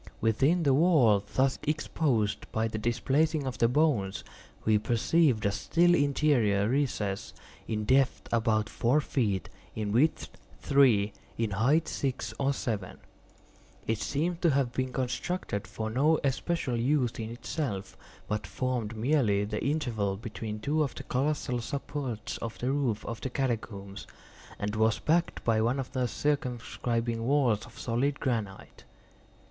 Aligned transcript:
Within 0.19 0.63
the 0.63 0.73
wall 0.73 1.23
thus 1.35 1.59
exposed 1.61 2.51
by 2.51 2.67
the 2.67 2.79
displacing 2.79 3.45
of 3.45 3.59
the 3.59 3.67
bones, 3.67 4.23
we 4.65 4.79
perceived 4.79 5.45
a 5.45 5.51
still 5.51 5.93
interior 5.93 6.67
recess, 6.67 7.33
in 7.67 7.85
depth 7.85 8.27
about 8.33 8.67
four 8.67 8.99
feet, 8.99 9.47
in 9.75 9.91
width 9.91 10.29
three, 10.59 11.13
in 11.37 11.51
height 11.51 11.87
six 11.87 12.33
or 12.39 12.51
seven. 12.51 12.97
It 13.85 13.99
seemed 13.99 14.41
to 14.41 14.49
have 14.49 14.71
been 14.73 14.91
constructed 14.91 15.67
for 15.67 15.91
no 15.91 16.19
especial 16.23 16.77
use 16.77 17.19
in 17.19 17.29
itself, 17.29 17.95
but 18.27 18.47
formed 18.47 18.97
merely 18.97 19.45
the 19.45 19.63
interval 19.63 20.17
between 20.17 20.59
two 20.61 20.81
of 20.81 20.95
the 20.95 21.03
colossal 21.03 21.61
supports 21.61 22.39
of 22.39 22.57
the 22.57 22.71
roof 22.71 23.05
of 23.05 23.21
the 23.21 23.29
catacombs, 23.29 24.07
and 24.57 24.75
was 24.75 24.97
backed 24.97 25.43
by 25.43 25.61
one 25.61 25.79
of 25.79 25.91
their 25.91 26.07
circumscribing 26.07 27.23
walls 27.23 27.67
of 27.67 27.77
solid 27.77 28.19
granite. 28.19 28.83